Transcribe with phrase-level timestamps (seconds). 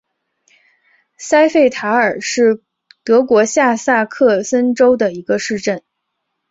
[1.19, 2.63] 塞费塔尔是
[3.03, 5.83] 德国下萨克森州的一个市镇。